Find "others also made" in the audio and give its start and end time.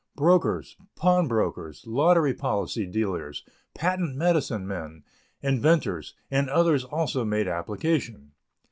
6.49-7.47